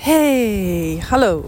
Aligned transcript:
Hey, 0.00 1.02
hallo. 1.08 1.44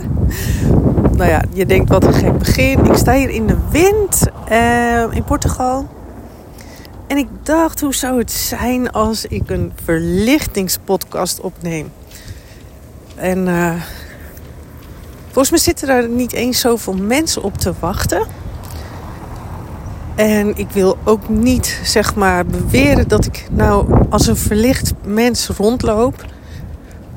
nou 1.18 1.30
ja, 1.30 1.44
je 1.52 1.66
denkt 1.66 1.88
wat 1.88 2.04
een 2.04 2.14
gek 2.14 2.38
begin. 2.38 2.84
Ik 2.84 2.96
sta 2.96 3.12
hier 3.12 3.30
in 3.30 3.46
de 3.46 3.56
wind 3.70 4.26
uh, 4.50 5.04
in 5.10 5.24
Portugal. 5.24 5.88
En 7.06 7.16
ik 7.16 7.26
dacht, 7.42 7.80
hoe 7.80 7.94
zou 7.94 8.18
het 8.18 8.32
zijn 8.32 8.92
als 8.92 9.26
ik 9.26 9.50
een 9.50 9.72
verlichtingspodcast 9.84 11.40
opneem? 11.40 11.92
En 13.14 13.46
uh, 13.46 13.72
volgens 15.24 15.50
mij 15.50 15.60
zitten 15.60 15.88
er 15.88 16.08
niet 16.08 16.32
eens 16.32 16.60
zoveel 16.60 16.94
mensen 16.94 17.42
op 17.42 17.58
te 17.58 17.72
wachten. 17.80 18.26
En 20.14 20.56
ik 20.56 20.70
wil 20.70 20.98
ook 21.04 21.28
niet, 21.28 21.80
zeg 21.84 22.14
maar, 22.14 22.46
beweren 22.46 23.08
dat 23.08 23.24
ik 23.24 23.46
nou 23.50 24.06
als 24.10 24.26
een 24.26 24.36
verlicht 24.36 24.92
mens 25.04 25.48
rondloop. 25.48 26.34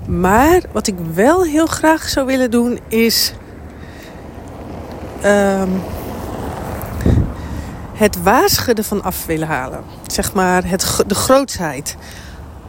Maar 0.10 0.62
wat 0.72 0.88
ik 0.88 0.96
wel 1.14 1.44
heel 1.44 1.66
graag 1.66 2.10
zou 2.10 2.26
willen 2.26 2.52
doen 2.52 2.80
is. 2.88 3.34
Um, 5.26 5.82
het 7.94 8.24
waasje 8.24 8.74
ervan 8.74 9.04
af 9.04 9.26
willen 9.26 9.48
halen. 9.48 9.84
Zeg 10.08 10.34
maar 10.34 10.70
het, 10.70 11.04
de 11.08 11.16
grootheid. 11.16 11.96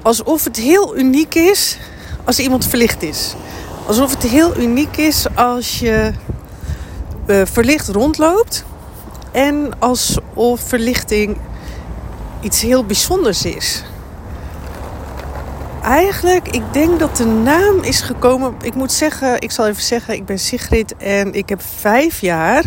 Alsof 0.03 0.45
het 0.45 0.57
heel 0.57 0.97
uniek 0.97 1.35
is 1.35 1.79
als 2.25 2.39
iemand 2.39 2.67
verlicht 2.67 3.03
is. 3.03 3.35
Alsof 3.87 4.11
het 4.11 4.23
heel 4.23 4.57
uniek 4.59 4.97
is 4.97 5.27
als 5.35 5.79
je 5.79 6.13
uh, 7.27 7.43
verlicht 7.45 7.89
rondloopt. 7.89 8.65
En 9.33 9.73
alsof 9.79 10.61
verlichting 10.61 11.37
iets 12.41 12.61
heel 12.61 12.85
bijzonders 12.85 13.45
is. 13.45 13.85
Eigenlijk, 15.83 16.49
ik 16.49 16.63
denk 16.73 16.99
dat 16.99 17.17
de 17.17 17.25
naam 17.25 17.83
is 17.83 18.01
gekomen. 18.01 18.55
Ik 18.63 18.75
moet 18.75 18.93
zeggen, 18.93 19.41
ik 19.41 19.51
zal 19.51 19.67
even 19.67 19.83
zeggen, 19.83 20.15
ik 20.15 20.25
ben 20.25 20.39
Sigrid 20.39 20.97
en 20.97 21.35
ik 21.35 21.49
heb 21.49 21.63
vijf 21.63 22.21
jaar 22.21 22.65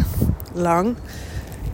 lang 0.53 0.95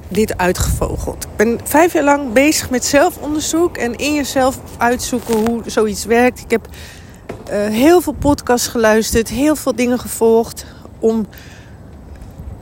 dit 0.08 0.38
uitgevogeld. 0.38 1.24
Ik 1.24 1.36
ben 1.36 1.60
vijf 1.64 1.94
jaar 1.94 2.04
lang 2.04 2.34
bezig 2.34 2.70
met 2.70 2.86
zelfonderzoek 2.86 3.78
en 3.78 3.96
in 3.96 4.14
jezelf 4.14 4.60
uitzoeken 4.78 5.34
hoe 5.34 5.62
zoiets 5.66 6.06
werkt. 6.06 6.40
Ik 6.40 6.52
heb 6.52 6.68
uh, 6.68 7.68
heel 7.68 8.02
veel 8.02 8.16
podcasts 8.20 8.68
geluisterd, 8.68 9.30
heel 9.30 9.56
veel 9.56 9.76
dingen 9.76 10.00
gevolgd 10.00 10.66
om 11.00 11.28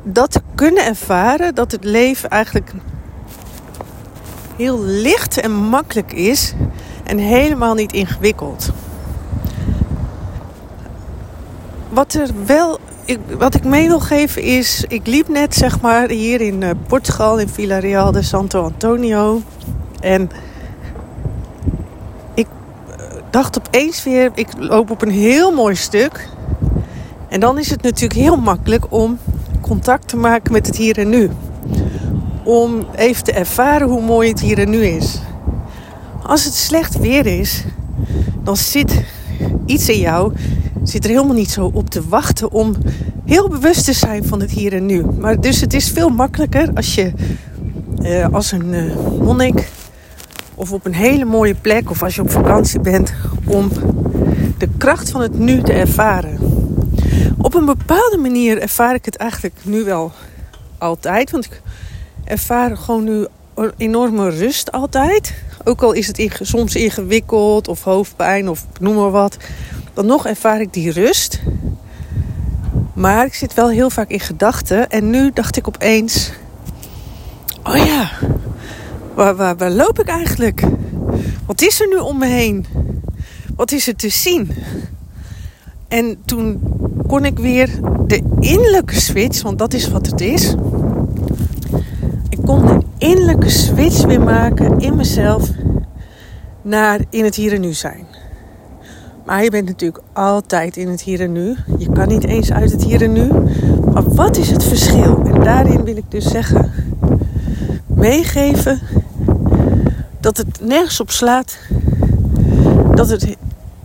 dat 0.04 0.32
te 0.32 0.42
kunnen 0.56 0.86
ervaren 0.86 1.56
dat 1.56 1.72
het 1.72 1.84
leven 1.84 2.30
eigenlijk 2.30 2.72
heel 4.58 4.82
licht 4.84 5.38
en 5.38 5.52
makkelijk 5.52 6.14
is 6.14 6.54
en 7.08 7.18
helemaal 7.18 7.74
niet 7.74 7.94
ingewikkeld. 7.94 8.70
Wat 11.90 12.14
er 12.14 12.30
wel, 12.46 12.80
ik, 13.06 13.20
wat 13.38 13.56
ik 13.56 13.64
mee 13.64 13.88
wil 13.88 14.00
geven 14.00 14.42
is, 14.42 14.86
ik 14.88 15.08
liep 15.08 15.28
net 15.28 15.56
zeg 15.56 15.82
maar 15.82 16.10
hier 16.10 16.42
in 16.42 16.62
uh, 16.62 16.70
Portugal 16.88 17.40
in 17.40 17.50
Vila 17.50 17.78
Real 17.78 18.12
de 18.12 18.22
Santo 18.22 18.64
Antonio 18.64 19.42
en 20.00 20.30
ik 22.34 22.48
uh, 22.90 23.06
dacht 23.30 23.58
opeens 23.58 24.04
weer, 24.04 24.32
ik 24.34 24.48
loop 24.58 24.90
op 24.90 25.02
een 25.02 25.12
heel 25.12 25.52
mooi 25.52 25.76
stuk 25.76 26.30
en 27.30 27.40
dan 27.40 27.58
is 27.58 27.70
het 27.70 27.82
natuurlijk 27.82 28.20
heel 28.20 28.38
makkelijk 28.38 28.86
om 28.90 29.20
contact 29.62 30.08
te 30.08 30.18
maken 30.18 30.52
met 30.52 30.68
het 30.68 30.76
hier 30.76 30.98
en 30.98 31.10
nu. 31.10 31.30
Om 32.44 32.86
even 32.96 33.24
te 33.24 33.32
ervaren 33.32 33.88
hoe 33.88 34.02
mooi 34.02 34.30
het 34.30 34.40
hier 34.40 34.60
en 34.60 34.70
nu 34.70 34.86
is. 34.86 35.20
Als 36.28 36.44
het 36.44 36.54
slecht 36.54 37.00
weer 37.00 37.26
is, 37.26 37.64
dan 38.44 38.58
zit 38.58 39.04
iets 39.66 39.90
in 39.90 40.00
jou 40.00 40.34
zit 40.84 41.04
er 41.04 41.10
helemaal 41.10 41.36
niet 41.36 41.52
zo 41.52 41.72
op 41.74 41.90
te 41.90 42.08
wachten 42.08 42.52
om 42.52 42.76
heel 43.26 43.50
bewust 43.50 43.86
te 43.86 43.94
zijn 43.94 44.26
van 44.26 44.42
het 44.42 44.52
hier 44.52 44.74
en 44.74 44.86
nu. 44.86 45.06
Maar 45.20 45.42
dus 45.42 45.62
het 45.62 45.74
is 45.74 45.90
veel 45.90 46.10
makkelijker 46.10 46.72
als 46.74 46.96
je 46.96 47.14
uh, 48.02 48.28
als 48.32 48.52
een 48.52 48.74
uh, 48.74 48.96
monnik 49.22 49.70
of 50.56 50.72
op 50.72 50.86
een 50.86 50.94
hele 50.94 51.26
mooie 51.26 51.56
plek 51.56 51.90
of 51.90 52.04
als 52.04 52.16
je 52.16 52.22
op 52.22 52.32
vakantie 52.32 52.80
bent 52.80 53.14
om 53.46 53.70
de 54.58 54.70
kracht 54.78 55.10
van 55.10 55.22
het 55.22 55.40
nu 55.40 55.62
te 55.62 55.74
ervaren. 55.74 56.38
Op 57.38 57.54
een 57.54 57.66
bepaalde 57.66 58.18
manier 58.18 58.62
ervaar 58.62 58.96
ik 58.96 59.06
het 59.06 59.16
eigenlijk 59.16 59.56
nu 59.64 59.84
wel 59.84 60.12
altijd. 60.78 61.32
Want 61.32 61.46
ik 61.46 61.62
ervaar 62.24 62.78
gewoon 62.78 63.04
nu 63.04 63.28
enorme 63.78 64.30
rust 64.30 64.72
altijd. 64.72 65.34
Ook 65.64 65.82
al 65.82 65.92
is 65.92 66.08
het 66.08 66.40
soms 66.42 66.76
ingewikkeld 66.76 67.68
of 67.68 67.84
hoofdpijn 67.84 68.50
of 68.50 68.66
noem 68.80 68.96
maar 68.96 69.12
wat. 69.12 69.38
Dan 69.94 70.06
nog 70.06 70.26
ervaar 70.26 70.62
ik 70.62 70.74
die 70.74 70.92
rust. 70.92 71.42
Maar 72.94 73.26
ik 73.26 73.34
zit 73.34 73.54
wel 73.54 73.70
heel 73.70 73.90
vaak 73.90 74.10
in 74.10 74.20
gedachten. 74.20 74.90
En 74.90 75.10
nu 75.10 75.32
dacht 75.34 75.58
ik 75.58 75.68
opeens: 75.68 76.32
Oh 77.64 77.76
ja, 77.76 78.12
waar, 79.14 79.36
waar, 79.36 79.58
waar 79.58 79.72
loop 79.72 80.00
ik 80.00 80.08
eigenlijk? 80.08 80.64
Wat 81.46 81.62
is 81.62 81.82
er 81.82 81.88
nu 81.88 81.96
om 81.96 82.18
me 82.18 82.26
heen? 82.26 82.66
Wat 83.56 83.72
is 83.72 83.88
er 83.88 83.96
te 83.96 84.10
zien? 84.10 84.52
En 85.88 86.18
toen 86.26 86.62
kon 87.08 87.26
ik 87.26 87.40
weer 87.40 87.70
de 88.08 88.22
innerlijke 88.40 89.00
switch, 89.00 89.42
want 89.42 89.60
dat 89.60 89.74
is 89.74 89.90
wat 89.90 90.06
het 90.06 90.22
is. 90.22 90.56
Innerlijke 92.98 93.50
switch 93.50 94.06
weer 94.06 94.22
maken 94.22 94.80
in 94.80 94.96
mezelf 94.96 95.50
naar 96.62 97.00
in 97.10 97.24
het 97.24 97.36
hier 97.36 97.54
en 97.54 97.62
nu 97.62 97.74
zijn. 97.74 98.06
Maar 99.26 99.44
je 99.44 99.50
bent 99.50 99.66
natuurlijk 99.68 100.04
altijd 100.14 100.78
in 100.78 100.88
het 100.88 101.02
hier 101.02 101.22
en 101.22 101.32
nu. 101.32 101.56
Je 101.78 101.92
kan 101.92 102.08
niet 102.08 102.24
eens 102.24 102.52
uit 102.52 102.72
het 102.72 102.84
hier 102.84 103.02
en 103.02 103.14
nu. 103.14 103.28
Maar 103.94 104.14
wat 104.14 104.38
is 104.38 104.50
het 104.50 104.64
verschil? 104.64 105.24
En 105.26 105.44
daarin 105.44 105.84
wil 105.84 105.98
ik 105.98 106.12
dus 106.12 106.26
zeggen, 106.26 106.72
meegeven 107.86 108.80
dat 110.20 110.38
het 110.38 110.60
nergens 110.62 111.00
op 111.00 111.12
slaat 111.12 111.58
dat 112.96 113.10
het 113.10 113.36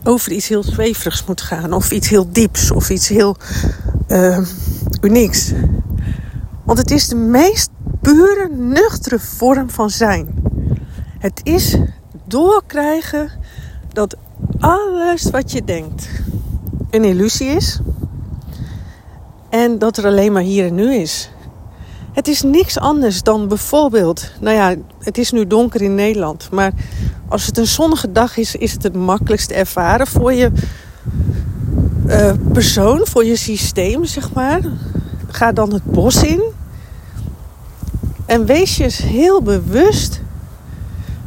over 0.05 0.33
iets 0.33 0.49
heel 0.49 0.63
zweverigs 0.63 1.25
moet 1.25 1.41
gaan. 1.41 1.73
Of 1.73 1.91
iets 1.91 2.09
heel 2.09 2.29
dieps. 2.33 2.71
Of 2.71 2.91
iets 2.91 3.09
heel 3.09 3.37
uh, 4.09 4.39
unieks. 5.01 5.53
Want 6.65 6.79
het 6.79 6.91
is 6.91 7.09
de 7.09 7.17
meest 7.17 7.71
pure, 8.03 8.49
nuchtere 8.51 9.19
vorm 9.19 9.71
van 9.71 9.91
zijn. 9.91 10.35
Het 11.19 11.41
is 11.43 11.77
doorkrijgen 12.25 13.31
dat 13.93 14.17
alles 14.59 15.31
wat 15.31 15.53
je 15.53 15.65
denkt 15.65 16.09
een 16.91 17.05
illusie 17.05 17.49
is. 17.49 17.81
En 19.51 19.79
dat 19.79 19.97
er 19.97 20.07
alleen 20.07 20.33
maar 20.33 20.43
hier 20.43 20.67
en 20.67 20.75
nu 20.75 20.95
is. 20.95 21.31
Het 22.13 22.29
is 22.29 22.43
niks 22.43 22.79
anders 22.79 23.23
dan 23.23 23.49
bijvoorbeeld, 23.49 24.33
nou 24.41 24.57
ja, 24.57 24.75
het 24.99 25.19
is 25.19 25.31
nu 25.31 25.47
donker 25.47 25.83
in 25.83 25.95
Nederland, 25.95 26.49
maar 26.51 26.73
als 27.29 27.47
het 27.47 27.59
een 27.59 27.67
zonnige 27.67 28.13
dag 28.13 28.37
is, 28.37 28.57
is 28.57 28.73
het 28.73 28.83
het 28.83 28.95
makkelijkst 28.95 29.51
ervaren 29.51 30.07
voor 30.07 30.33
je 30.33 30.51
uh, 32.07 32.33
persoon, 32.53 33.07
voor 33.07 33.25
je 33.25 33.37
systeem, 33.37 34.05
zeg 34.05 34.33
maar. 34.33 34.61
Ga 35.29 35.53
dan 35.53 35.73
het 35.73 35.85
bos 35.85 36.23
in 36.23 36.43
en 38.33 38.45
wees 38.45 38.77
je 38.77 38.93
heel 39.03 39.43
bewust 39.43 40.21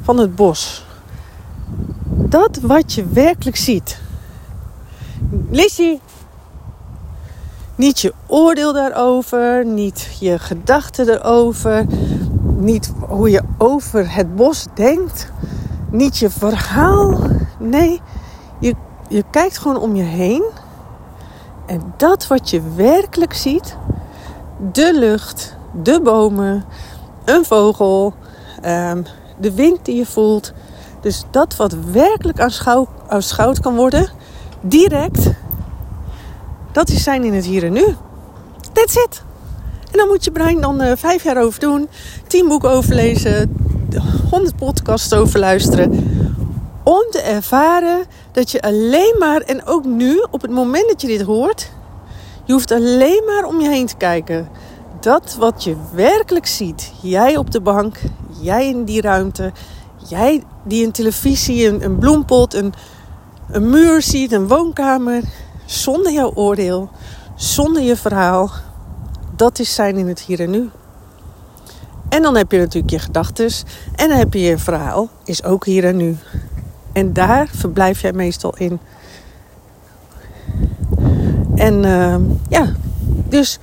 van 0.01 0.17
het 0.17 0.35
bos. 0.35 0.85
Dat 2.07 2.59
wat 2.61 2.93
je 2.93 3.05
werkelijk 3.07 3.55
ziet. 3.55 3.99
Lizzie, 5.49 6.01
niet 7.75 7.99
je 7.99 8.13
oordeel 8.25 8.73
daarover, 8.73 9.65
niet 9.65 10.17
je 10.19 10.39
gedachten 10.39 11.09
erover, 11.09 11.85
niet 12.57 12.93
hoe 13.07 13.29
je 13.29 13.41
over 13.57 14.15
het 14.15 14.35
bos 14.35 14.65
denkt, 14.73 15.31
niet 15.89 16.17
je 16.17 16.29
verhaal. 16.29 17.19
Nee, 17.59 18.01
je, 18.59 18.75
je 19.07 19.23
kijkt 19.31 19.57
gewoon 19.57 19.77
om 19.77 19.95
je 19.95 20.03
heen. 20.03 20.43
En 21.65 21.93
dat 21.97 22.27
wat 22.27 22.49
je 22.49 22.61
werkelijk 22.75 23.33
ziet, 23.33 23.77
de 24.71 24.93
lucht, 24.99 25.55
de 25.83 26.01
bomen, 26.01 26.65
een 27.25 27.45
vogel, 27.45 28.13
um, 28.65 29.05
de 29.37 29.53
wind 29.53 29.85
die 29.85 29.95
je 29.95 30.05
voelt. 30.05 30.53
Dus 31.01 31.23
dat 31.31 31.55
wat 31.55 31.75
werkelijk 31.91 32.39
aanschouwd 33.07 33.59
kan 33.59 33.75
worden, 33.75 34.09
direct, 34.61 35.29
dat 36.71 36.89
is 36.89 37.03
zijn 37.03 37.23
in 37.23 37.33
het 37.33 37.45
hier 37.45 37.63
en 37.63 37.73
nu. 37.73 37.95
That's 38.73 38.95
it. 38.95 39.23
En 39.91 39.97
dan 39.97 40.07
moet 40.07 40.23
je 40.23 40.31
brein 40.31 40.61
dan 40.61 40.81
uh, 40.81 40.91
vijf 40.95 41.23
jaar 41.23 41.43
over 41.43 41.59
doen, 41.59 41.89
tien 42.27 42.47
boeken 42.47 42.69
overlezen, 42.69 43.55
honderd 44.29 44.55
podcasts 44.55 45.13
over 45.13 45.39
luisteren. 45.39 45.91
Om 46.83 47.05
te 47.11 47.21
ervaren 47.21 48.05
dat 48.31 48.51
je 48.51 48.61
alleen 48.61 49.15
maar, 49.19 49.41
en 49.41 49.65
ook 49.65 49.85
nu, 49.85 50.25
op 50.31 50.41
het 50.41 50.51
moment 50.51 50.87
dat 50.87 51.01
je 51.01 51.07
dit 51.07 51.21
hoort, 51.21 51.71
je 52.43 52.53
hoeft 52.53 52.71
alleen 52.71 53.23
maar 53.25 53.45
om 53.45 53.61
je 53.61 53.69
heen 53.69 53.85
te 53.85 53.95
kijken. 53.95 54.49
Dat 55.05 55.35
wat 55.39 55.63
je 55.63 55.75
werkelijk 55.93 56.45
ziet, 56.45 56.91
jij 57.01 57.37
op 57.37 57.51
de 57.51 57.61
bank, 57.61 57.97
jij 58.41 58.67
in 58.67 58.83
die 58.83 59.01
ruimte, 59.01 59.51
jij 60.07 60.43
die 60.63 60.85
een 60.85 60.91
televisie, 60.91 61.67
een, 61.67 61.83
een 61.83 61.97
bloempot, 61.97 62.53
een, 62.53 62.73
een 63.49 63.69
muur 63.69 64.01
ziet, 64.01 64.31
een 64.31 64.47
woonkamer, 64.47 65.23
zonder 65.65 66.11
jouw 66.11 66.31
oordeel, 66.33 66.89
zonder 67.35 67.81
je 67.81 67.95
verhaal. 67.95 68.51
Dat 69.35 69.59
is 69.59 69.75
zijn 69.75 69.97
in 69.97 70.07
het 70.07 70.19
hier 70.19 70.39
en 70.39 70.49
nu. 70.49 70.69
En 72.09 72.21
dan 72.21 72.35
heb 72.35 72.51
je 72.51 72.57
natuurlijk 72.57 72.93
je 72.93 72.99
gedachten. 72.99 73.49
En 73.95 74.09
dan 74.09 74.17
heb 74.17 74.33
je 74.33 74.39
je 74.39 74.57
verhaal, 74.57 75.09
is 75.23 75.43
ook 75.43 75.65
hier 75.65 75.85
en 75.85 75.97
nu. 75.97 76.17
En 76.93 77.13
daar 77.13 77.47
verblijf 77.51 78.01
jij 78.01 78.13
meestal 78.13 78.55
in. 78.57 78.79
En 81.55 81.83
uh, 81.83 82.15
ja, 82.49 82.73
dus 83.29 83.59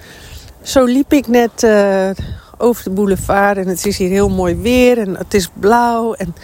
zo 0.63 0.85
liep 0.85 1.13
ik 1.13 1.27
net 1.27 1.63
uh, 1.63 2.11
over 2.59 2.85
de 2.85 2.91
boulevard. 2.91 3.57
En 3.57 3.69
het 3.69 3.87
is 3.87 3.99
hier 3.99 4.09
heel 4.09 4.29
mooi 4.29 4.55
weer. 4.57 4.99
En 4.99 5.17
het 5.17 5.35
is 5.35 5.49
blauw. 5.55 6.15
En 6.15 6.35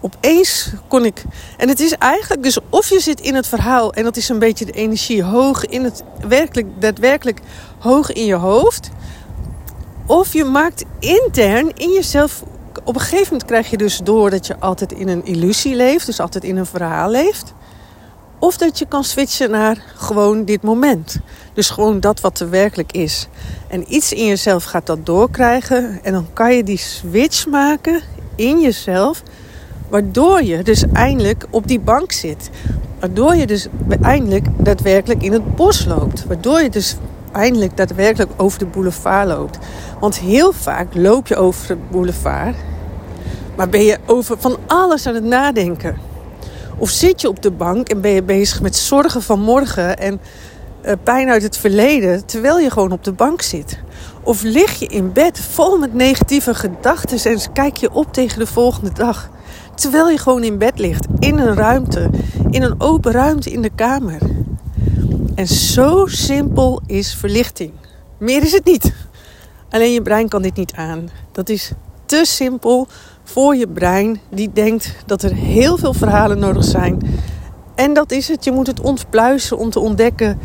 opeens 0.00 0.72
kon 0.88 1.04
ik. 1.04 1.22
En 1.56 1.68
het 1.68 1.80
is 1.80 1.92
eigenlijk 1.92 2.42
dus 2.42 2.58
of 2.70 2.88
je 2.88 3.00
zit 3.00 3.20
in 3.20 3.34
het 3.34 3.46
verhaal 3.46 3.92
en 3.92 4.04
dat 4.04 4.16
is 4.16 4.28
een 4.28 4.38
beetje 4.38 4.64
de 4.64 4.72
energie 4.72 5.22
hoog 5.22 5.66
in 5.66 5.84
het 5.84 6.02
werkelijk, 6.28 6.66
daadwerkelijk 6.80 7.40
hoog 7.78 8.12
in 8.12 8.24
je 8.24 8.34
hoofd. 8.34 8.90
Of 10.06 10.32
je 10.32 10.44
maakt 10.44 10.84
intern 10.98 11.70
in 11.74 11.90
jezelf. 11.90 12.42
Op 12.84 12.94
een 12.94 13.00
gegeven 13.00 13.24
moment 13.24 13.44
krijg 13.44 13.70
je 13.70 13.76
dus 13.76 14.00
door 14.04 14.30
dat 14.30 14.46
je 14.46 14.58
altijd 14.58 14.92
in 14.92 15.08
een 15.08 15.24
illusie 15.24 15.74
leeft, 15.74 16.06
dus 16.06 16.20
altijd 16.20 16.44
in 16.44 16.56
een 16.56 16.66
verhaal 16.66 17.10
leeft. 17.10 17.54
Of 18.46 18.56
dat 18.56 18.78
je 18.78 18.86
kan 18.86 19.04
switchen 19.04 19.50
naar 19.50 19.82
gewoon 19.94 20.44
dit 20.44 20.62
moment. 20.62 21.18
Dus 21.52 21.70
gewoon 21.70 22.00
dat 22.00 22.20
wat 22.20 22.40
er 22.40 22.50
werkelijk 22.50 22.92
is. 22.92 23.28
En 23.68 23.94
iets 23.94 24.12
in 24.12 24.26
jezelf 24.26 24.64
gaat 24.64 24.86
dat 24.86 25.06
doorkrijgen. 25.06 25.98
En 26.02 26.12
dan 26.12 26.26
kan 26.32 26.54
je 26.54 26.64
die 26.64 26.78
switch 26.78 27.46
maken 27.46 28.00
in 28.34 28.60
jezelf. 28.60 29.22
Waardoor 29.88 30.42
je 30.42 30.62
dus 30.62 30.84
eindelijk 30.92 31.46
op 31.50 31.66
die 31.66 31.80
bank 31.80 32.12
zit. 32.12 32.50
Waardoor 33.00 33.34
je 33.34 33.46
dus 33.46 33.66
eindelijk 34.02 34.46
daadwerkelijk 34.58 35.22
in 35.22 35.32
het 35.32 35.56
bos 35.56 35.84
loopt. 35.84 36.26
Waardoor 36.26 36.62
je 36.62 36.70
dus 36.70 36.96
eindelijk 37.32 37.76
daadwerkelijk 37.76 38.30
over 38.36 38.58
de 38.58 38.66
boulevard 38.66 39.28
loopt. 39.28 39.58
Want 40.00 40.18
heel 40.18 40.52
vaak 40.52 40.94
loop 40.94 41.26
je 41.26 41.36
over 41.36 41.66
de 41.66 41.76
boulevard. 41.90 42.56
Maar 43.56 43.68
ben 43.68 43.84
je 43.84 43.98
over 44.06 44.38
van 44.38 44.56
alles 44.66 45.06
aan 45.06 45.14
het 45.14 45.24
nadenken. 45.24 46.05
Of 46.78 46.90
zit 46.90 47.20
je 47.20 47.28
op 47.28 47.42
de 47.42 47.50
bank 47.50 47.88
en 47.88 48.00
ben 48.00 48.10
je 48.10 48.22
bezig 48.22 48.62
met 48.62 48.76
zorgen 48.76 49.22
van 49.22 49.40
morgen 49.40 49.98
en 49.98 50.20
uh, 50.84 50.92
pijn 51.02 51.28
uit 51.28 51.42
het 51.42 51.56
verleden. 51.56 52.26
Terwijl 52.26 52.58
je 52.58 52.70
gewoon 52.70 52.92
op 52.92 53.04
de 53.04 53.12
bank 53.12 53.42
zit. 53.42 53.78
Of 54.22 54.42
lig 54.42 54.78
je 54.78 54.86
in 54.86 55.12
bed 55.12 55.40
vol 55.40 55.78
met 55.78 55.94
negatieve 55.94 56.54
gedachten 56.54 57.32
en 57.32 57.52
kijk 57.52 57.76
je 57.76 57.92
op 57.92 58.12
tegen 58.12 58.38
de 58.38 58.46
volgende 58.46 58.92
dag. 58.92 59.30
Terwijl 59.74 60.10
je 60.10 60.18
gewoon 60.18 60.42
in 60.44 60.58
bed 60.58 60.78
ligt, 60.78 61.06
in 61.18 61.38
een 61.38 61.54
ruimte, 61.54 62.10
in 62.50 62.62
een 62.62 62.80
open 62.80 63.12
ruimte 63.12 63.50
in 63.50 63.62
de 63.62 63.70
kamer. 63.74 64.20
En 65.34 65.46
zo 65.46 66.06
simpel 66.06 66.80
is 66.86 67.14
verlichting. 67.14 67.72
Meer 68.18 68.42
is 68.42 68.52
het 68.52 68.64
niet. 68.64 68.92
Alleen 69.70 69.92
je 69.92 70.02
brein 70.02 70.28
kan 70.28 70.42
dit 70.42 70.56
niet 70.56 70.72
aan. 70.72 71.10
Dat 71.32 71.48
is 71.48 71.72
te 72.06 72.22
simpel 72.24 72.88
voor 73.28 73.56
je 73.56 73.68
brein, 73.68 74.20
die 74.28 74.50
denkt 74.52 74.94
dat 75.06 75.22
er 75.22 75.34
heel 75.34 75.76
veel 75.76 75.92
verhalen 75.92 76.38
nodig 76.38 76.64
zijn. 76.64 76.98
En 77.74 77.92
dat 77.92 78.12
is 78.12 78.28
het. 78.28 78.44
Je 78.44 78.52
moet 78.52 78.66
het 78.66 78.80
ontpluizen 78.80 79.58
om 79.58 79.70
te 79.70 79.80
ontdekken. 79.80 80.38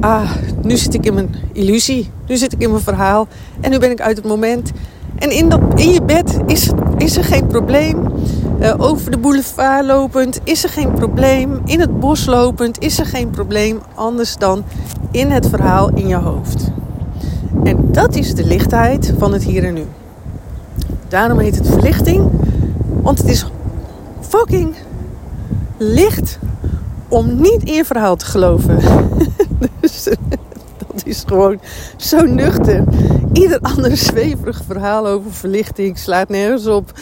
Ah, 0.00 0.30
nu 0.62 0.76
zit 0.76 0.94
ik 0.94 1.06
in 1.06 1.14
mijn 1.14 1.34
illusie. 1.52 2.10
Nu 2.26 2.36
zit 2.36 2.52
ik 2.52 2.62
in 2.62 2.70
mijn 2.70 2.82
verhaal. 2.82 3.28
En 3.60 3.70
nu 3.70 3.78
ben 3.78 3.90
ik 3.90 4.00
uit 4.00 4.16
het 4.16 4.26
moment. 4.26 4.72
En 5.18 5.30
in, 5.30 5.48
dat, 5.48 5.60
in 5.74 5.92
je 5.92 6.02
bed 6.02 6.38
is, 6.46 6.70
is 6.96 7.16
er 7.16 7.24
geen 7.24 7.46
probleem. 7.46 8.12
Uh, 8.60 8.74
over 8.78 9.10
de 9.10 9.18
boulevard 9.18 9.84
lopend 9.86 10.40
is 10.44 10.64
er 10.64 10.70
geen 10.70 10.92
probleem. 10.92 11.60
In 11.64 11.80
het 11.80 12.00
bos 12.00 12.26
lopend 12.26 12.82
is 12.82 12.98
er 12.98 13.06
geen 13.06 13.30
probleem. 13.30 13.80
Anders 13.94 14.36
dan 14.36 14.64
in 15.10 15.30
het 15.30 15.48
verhaal 15.48 15.90
in 15.94 16.08
je 16.08 16.16
hoofd. 16.16 16.70
En 17.64 17.92
dat 17.92 18.14
is 18.14 18.34
de 18.34 18.44
lichtheid 18.44 19.14
van 19.18 19.32
het 19.32 19.44
hier 19.44 19.64
en 19.64 19.74
nu. 19.74 19.84
Daarom 21.08 21.38
heet 21.38 21.56
het 21.56 21.66
verlichting. 21.66 22.30
Want 23.02 23.18
het 23.18 23.28
is 23.28 23.44
fucking 24.20 24.74
licht 25.76 26.38
om 27.08 27.40
niet 27.40 27.62
in 27.62 27.84
verhaal 27.84 28.16
te 28.16 28.24
geloven. 28.24 28.78
dus 29.80 30.04
dat 30.04 31.04
is 31.04 31.24
gewoon 31.26 31.60
zo 31.96 32.20
nuchter. 32.20 32.84
Ieder 33.32 33.58
ander 33.60 33.96
zweverig 33.96 34.62
verhaal 34.66 35.06
over 35.06 35.32
verlichting 35.32 35.98
slaat 35.98 36.28
nergens 36.28 36.66
op. 36.66 36.92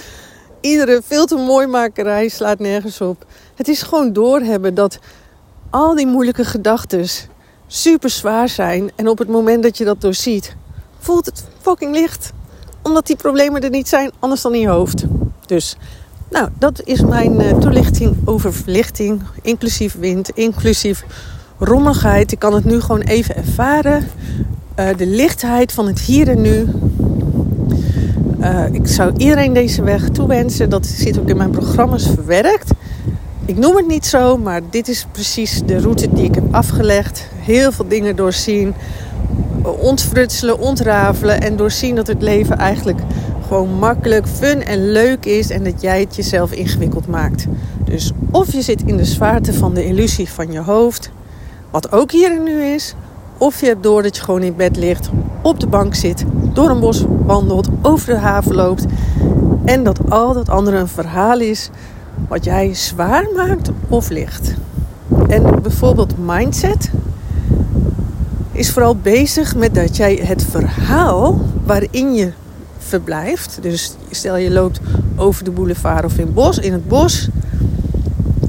Iedere 0.61 1.00
veel 1.05 1.26
te 1.26 1.37
mooi 1.37 1.67
makerij 1.67 2.29
slaat 2.29 2.59
nergens 2.59 3.00
op. 3.00 3.26
Het 3.55 3.69
is 3.69 3.82
gewoon 3.82 4.12
doorhebben 4.12 4.75
dat 4.75 4.99
al 5.70 5.94
die 5.94 6.06
moeilijke 6.06 6.44
gedachten 6.44 7.06
super 7.67 8.11
zwaar 8.11 8.49
zijn. 8.49 8.91
En 8.94 9.09
op 9.09 9.19
het 9.19 9.29
moment 9.29 9.62
dat 9.62 9.79
je 9.79 9.85
dat 9.85 10.00
doorziet, 10.00 10.56
voelt 10.99 11.26
het 11.26 11.44
fucking 11.61 11.94
licht. 11.94 12.32
Omdat 12.87 13.06
die 13.06 13.17
problemen 13.17 13.62
er 13.62 13.71
niet 13.71 13.88
zijn, 13.88 14.11
anders 14.19 14.43
dan 14.43 14.55
in 14.55 14.61
je 14.61 14.69
hoofd. 14.69 15.05
Dus, 15.47 15.77
nou, 16.31 16.49
dat 16.59 16.81
is 16.85 17.00
mijn 17.00 17.41
uh, 17.41 17.59
toelichting 17.59 18.17
over 18.25 18.53
verlichting. 18.53 19.23
Inclusief 19.43 19.97
wind, 19.99 20.31
inclusief 20.31 21.05
rommeligheid. 21.59 22.33
Ik 22.33 22.38
kan 22.38 22.55
het 22.55 22.65
nu 22.65 22.81
gewoon 22.81 23.00
even 23.00 23.37
ervaren. 23.37 24.09
Uh, 24.79 24.88
de 24.97 25.06
lichtheid 25.06 25.73
van 25.73 25.87
het 25.87 26.00
hier 26.00 26.29
en 26.29 26.41
nu. 26.41 26.69
Uh, 28.41 28.65
ik 28.73 28.87
zou 28.87 29.12
iedereen 29.17 29.53
deze 29.53 29.83
weg 29.83 30.09
toewensen. 30.09 30.71
Dat 30.71 30.87
zit 30.87 31.19
ook 31.19 31.29
in 31.29 31.37
mijn 31.37 31.50
programma's 31.50 32.09
verwerkt. 32.15 32.71
Ik 33.44 33.56
noem 33.56 33.77
het 33.77 33.87
niet 33.87 34.06
zo, 34.06 34.37
maar 34.37 34.61
dit 34.71 34.88
is 34.88 35.06
precies 35.12 35.62
de 35.67 35.79
route 35.79 36.12
die 36.12 36.25
ik 36.25 36.35
heb 36.35 36.55
afgelegd. 36.55 37.29
Heel 37.35 37.73
veel 37.73 37.88
dingen 37.88 38.17
doorzien 38.17 38.75
ontfrutselen, 39.72 40.58
ontrafelen 40.58 41.40
en 41.40 41.56
doorzien 41.56 41.94
dat 41.94 42.06
het 42.06 42.22
leven 42.22 42.58
eigenlijk 42.58 43.00
gewoon 43.46 43.78
makkelijk, 43.78 44.28
fun 44.28 44.62
en 44.62 44.92
leuk 44.92 45.24
is 45.24 45.50
en 45.50 45.64
dat 45.64 45.80
jij 45.80 46.00
het 46.00 46.16
jezelf 46.16 46.52
ingewikkeld 46.52 47.06
maakt. 47.06 47.46
Dus 47.84 48.12
of 48.30 48.52
je 48.52 48.62
zit 48.62 48.82
in 48.82 48.96
de 48.96 49.04
zwaarte 49.04 49.52
van 49.52 49.74
de 49.74 49.86
illusie 49.86 50.28
van 50.28 50.52
je 50.52 50.60
hoofd, 50.60 51.10
wat 51.70 51.92
ook 51.92 52.10
hier 52.10 52.32
en 52.32 52.42
nu 52.42 52.62
is, 52.62 52.94
of 53.38 53.60
je 53.60 53.66
hebt 53.66 53.82
door 53.82 54.02
dat 54.02 54.16
je 54.16 54.22
gewoon 54.22 54.42
in 54.42 54.56
bed 54.56 54.76
ligt, 54.76 55.10
op 55.42 55.60
de 55.60 55.66
bank 55.66 55.94
zit, 55.94 56.24
door 56.52 56.70
een 56.70 56.80
bos 56.80 57.04
wandelt, 57.24 57.68
over 57.82 58.06
de 58.06 58.18
haven 58.18 58.54
loopt 58.54 58.84
en 59.64 59.82
dat 59.82 60.10
al 60.10 60.32
dat 60.32 60.48
andere 60.48 60.76
een 60.76 60.88
verhaal 60.88 61.40
is 61.40 61.70
wat 62.28 62.44
jij 62.44 62.74
zwaar 62.74 63.26
maakt 63.34 63.70
of 63.88 64.08
licht. 64.08 64.54
En 65.28 65.62
bijvoorbeeld 65.62 66.14
mindset, 66.18 66.90
is 68.56 68.70
vooral 68.70 68.96
bezig 68.96 69.56
met 69.56 69.75
dat 69.75 69.96
jij 69.96 70.20
het 70.22 70.44
verhaal 70.50 71.40
waarin 71.64 72.14
je 72.14 72.32
verblijft. 72.78 73.58
Dus 73.60 73.96
stel 74.10 74.36
je 74.36 74.50
loopt 74.50 74.80
over 75.16 75.44
de 75.44 75.50
boulevard 75.50 76.04
of 76.04 76.18
in, 76.18 76.32
bos, 76.32 76.58
in 76.58 76.72
het 76.72 76.88
bos. 76.88 77.28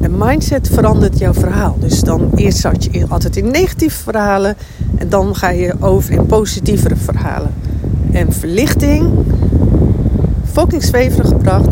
En 0.02 0.18
mindset 0.18 0.70
verandert 0.74 1.20
jouw 1.20 1.34
verhaal. 1.34 1.76
Dus 1.80 2.02
dan 2.02 2.32
eerst 2.36 2.58
zat 2.58 2.84
je 2.84 3.06
altijd 3.08 3.38
in 3.38 3.52
negatieve 3.52 4.04
verhalen. 4.04 4.56
En 4.98 5.10
dan 5.10 5.36
ga 5.36 5.50
je 5.50 5.74
over 5.80 6.12
in 6.12 6.26
positievere 6.26 6.96
verhalen. 6.96 7.54
En 8.12 8.34
verlichting, 8.34 9.10
fucking 10.52 10.84
zweverig 10.84 11.28
gebracht, 11.28 11.72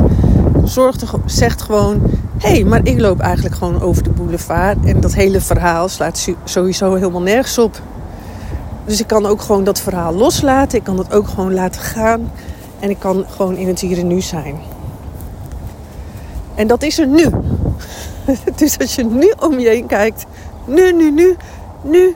zorgt 0.63 1.03
zegt 1.25 1.61
gewoon... 1.61 2.01
Hé, 2.37 2.49
hey, 2.51 2.63
maar 2.63 2.79
ik 2.83 2.99
loop 2.99 3.19
eigenlijk 3.19 3.55
gewoon 3.55 3.81
over 3.81 4.03
de 4.03 4.09
boulevard. 4.09 4.85
En 4.85 4.99
dat 4.99 5.13
hele 5.13 5.41
verhaal 5.41 5.89
slaat 5.89 6.27
sowieso 6.43 6.93
helemaal 6.93 7.21
nergens 7.21 7.57
op. 7.57 7.81
Dus 8.85 8.99
ik 8.99 9.07
kan 9.07 9.25
ook 9.25 9.41
gewoon 9.41 9.63
dat 9.63 9.79
verhaal 9.79 10.13
loslaten. 10.13 10.77
Ik 10.77 10.83
kan 10.83 10.95
dat 10.95 11.13
ook 11.13 11.27
gewoon 11.27 11.53
laten 11.53 11.81
gaan. 11.81 12.31
En 12.79 12.89
ik 12.89 12.99
kan 12.99 13.25
gewoon 13.29 13.55
in 13.55 13.67
het 13.67 13.79
hier 13.79 13.97
en 13.97 14.07
nu 14.07 14.21
zijn. 14.21 14.55
En 16.55 16.67
dat 16.67 16.83
is 16.83 16.99
er 16.99 17.07
nu. 17.07 17.25
dus 18.55 18.79
als 18.79 18.95
je 18.95 19.03
nu 19.03 19.33
om 19.39 19.59
je 19.59 19.67
heen 19.67 19.85
kijkt. 19.85 20.25
Nu, 20.65 20.93
nu, 20.93 21.11
nu, 21.11 21.35
nu, 21.81 22.15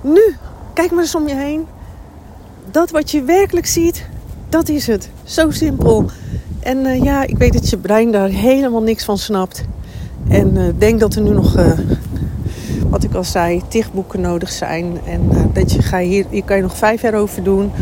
nu. 0.00 0.36
Kijk 0.72 0.90
maar 0.90 1.02
eens 1.02 1.14
om 1.14 1.28
je 1.28 1.34
heen. 1.34 1.66
Dat 2.70 2.90
wat 2.90 3.10
je 3.10 3.22
werkelijk 3.22 3.66
ziet, 3.66 4.06
dat 4.48 4.68
is 4.68 4.86
het. 4.86 5.10
Zo 5.24 5.50
simpel. 5.50 6.04
En 6.60 6.78
uh, 6.78 7.02
ja, 7.02 7.22
ik 7.26 7.38
weet 7.38 7.52
dat 7.52 7.70
je 7.70 7.76
brein 7.76 8.12
daar 8.12 8.28
helemaal 8.28 8.82
niks 8.82 9.04
van 9.04 9.18
snapt. 9.18 9.64
En 10.28 10.56
uh, 10.56 10.64
denk 10.78 11.00
dat 11.00 11.14
er 11.14 11.22
nu 11.22 11.30
nog 11.30 11.56
uh, 11.56 11.78
wat 12.88 13.04
ik 13.04 13.14
al 13.14 13.24
zei, 13.24 13.62
tig 13.68 13.90
nodig 14.18 14.50
zijn. 14.50 15.00
En 15.04 15.28
uh, 15.32 15.40
dat 15.52 15.72
je 15.72 15.82
ga 15.82 15.98
hier, 15.98 16.26
hier 16.30 16.44
kan 16.44 16.56
je 16.56 16.62
nog 16.62 16.76
vijf 16.76 17.02
jaar 17.02 17.14
over 17.14 17.42
doen. 17.42 17.72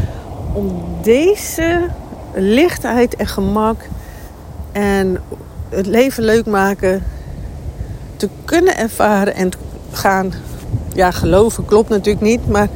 Om 0.52 0.84
deze 1.02 1.88
lichtheid 2.34 3.16
en 3.16 3.26
gemak 3.26 3.80
en 4.72 5.20
het 5.68 5.86
leven 5.86 6.22
leuk 6.22 6.46
maken 6.46 7.02
te 8.16 8.28
kunnen 8.44 8.76
ervaren 8.76 9.34
en 9.34 9.50
gaan 9.92 10.32
ja, 10.94 11.10
geloven. 11.10 11.64
Klopt 11.64 11.88
natuurlijk 11.88 12.24
niet, 12.24 12.48
maar 12.48 12.68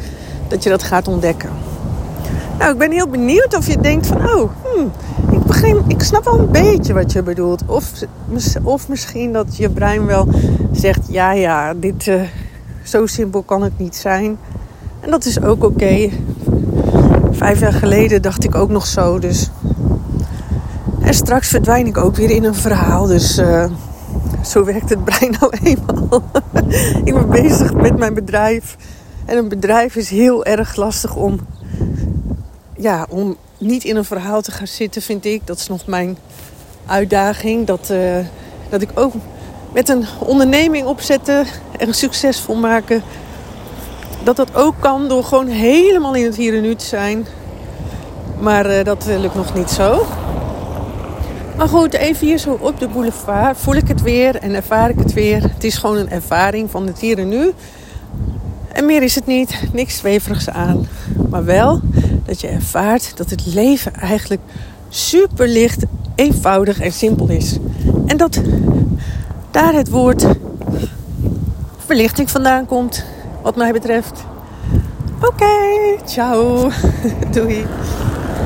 dat 0.48 0.62
je 0.62 0.68
dat 0.68 0.82
gaat 0.82 1.08
ontdekken. 1.08 1.50
Nou, 2.58 2.72
ik 2.72 2.78
ben 2.78 2.90
heel 2.90 3.08
benieuwd 3.08 3.56
of 3.56 3.66
je 3.66 3.80
denkt 3.80 4.06
van, 4.06 4.16
oh, 4.16 4.50
hmm, 4.62 4.90
ik, 5.30 5.42
begin, 5.42 5.82
ik 5.86 6.02
snap 6.02 6.24
wel 6.24 6.38
een 6.38 6.50
beetje 6.50 6.92
wat 6.92 7.12
je 7.12 7.22
bedoelt. 7.22 7.62
Of, 7.66 7.92
of 8.62 8.88
misschien 8.88 9.32
dat 9.32 9.56
je 9.56 9.70
brein 9.70 10.06
wel 10.06 10.28
zegt, 10.72 11.00
ja, 11.08 11.32
ja, 11.32 11.74
dit 11.74 12.06
uh, 12.06 12.22
Zo 12.82 13.06
simpel 13.06 13.42
kan 13.42 13.62
het 13.62 13.78
niet 13.78 13.96
zijn. 13.96 14.38
En 15.00 15.10
dat 15.10 15.24
is 15.24 15.42
ook 15.42 15.64
oké. 15.64 16.10
Vijf 17.30 17.60
jaar 17.60 17.72
geleden 17.72 18.22
dacht 18.22 18.44
ik 18.44 18.54
ook 18.54 18.70
nog 18.70 18.86
zo. 18.86 19.18
Dus. 19.18 19.50
En 21.00 21.14
straks 21.14 21.48
verdwijn 21.48 21.86
ik 21.86 21.96
ook 21.96 22.16
weer 22.16 22.30
in 22.30 22.44
een 22.44 22.54
verhaal. 22.54 23.06
Dus 23.06 23.38
uh, 23.38 23.64
zo 24.44 24.64
werkt 24.64 24.90
het 24.90 25.04
brein 25.04 25.34
nou 25.40 25.52
eenmaal. 25.62 26.22
ik 27.04 27.14
ben 27.14 27.28
bezig 27.28 27.74
met 27.74 27.98
mijn 27.98 28.14
bedrijf. 28.14 28.76
En 29.24 29.36
een 29.36 29.48
bedrijf 29.48 29.96
is 29.96 30.10
heel 30.10 30.44
erg 30.44 30.76
lastig 30.76 31.16
om, 31.16 31.40
ja, 32.76 33.06
om 33.08 33.36
niet 33.58 33.84
in 33.84 33.96
een 33.96 34.04
verhaal 34.04 34.42
te 34.42 34.50
gaan 34.50 34.66
zitten, 34.66 35.02
vind 35.02 35.24
ik. 35.24 35.46
Dat 35.46 35.58
is 35.58 35.68
nog 35.68 35.86
mijn 35.86 36.16
uitdaging. 36.86 37.66
Dat, 37.66 37.88
uh, 37.92 38.18
dat 38.68 38.82
ik 38.82 38.90
ook 38.94 39.12
met 39.72 39.88
een 39.88 40.04
onderneming 40.18 40.86
opzetten 40.86 41.46
en 41.78 41.94
succesvol 41.94 42.54
maken. 42.54 43.02
Dat 44.22 44.36
dat 44.36 44.54
ook 44.54 44.74
kan 44.78 45.08
door 45.08 45.24
gewoon 45.24 45.46
helemaal 45.46 46.14
in 46.14 46.24
het 46.24 46.36
hier 46.36 46.54
en 46.54 46.62
nu 46.62 46.74
te 46.74 46.84
zijn. 46.84 47.26
Maar 48.40 48.70
uh, 48.70 48.84
dat 48.84 49.06
lukt 49.06 49.34
nog 49.34 49.54
niet 49.54 49.70
zo. 49.70 50.06
Maar 51.56 51.68
goed, 51.68 51.94
even 51.94 52.26
hier 52.26 52.38
zo 52.38 52.58
op 52.60 52.80
de 52.80 52.88
boulevard 52.88 53.56
voel 53.56 53.74
ik 53.74 53.88
het 53.88 54.02
weer 54.02 54.36
en 54.36 54.54
ervaar 54.54 54.90
ik 54.90 54.98
het 54.98 55.12
weer. 55.12 55.42
Het 55.42 55.64
is 55.64 55.76
gewoon 55.76 55.96
een 55.96 56.10
ervaring 56.10 56.70
van 56.70 56.86
het 56.86 56.98
hier 56.98 57.18
en 57.18 57.28
nu. 57.28 57.52
En 58.72 58.86
meer 58.86 59.02
is 59.02 59.14
het 59.14 59.26
niet, 59.26 59.60
niks 59.72 59.96
zweverigs 59.96 60.48
aan. 60.48 60.88
Maar 61.30 61.44
wel 61.44 61.80
dat 62.24 62.40
je 62.40 62.48
ervaart 62.48 63.16
dat 63.16 63.30
het 63.30 63.46
leven 63.54 63.94
eigenlijk 63.94 64.40
super 64.88 65.48
licht, 65.48 65.84
eenvoudig 66.14 66.80
en 66.80 66.92
simpel 66.92 67.28
is. 67.28 67.56
En 68.06 68.16
dat 68.16 68.40
daar 69.50 69.74
het 69.74 69.88
woord 69.88 70.26
verlichting 71.78 72.30
vandaan 72.30 72.66
komt, 72.66 73.04
wat 73.42 73.56
mij 73.56 73.72
betreft. 73.72 74.24
Oké, 75.22 75.46
ciao. 76.04 76.70
Doei. 77.32 77.66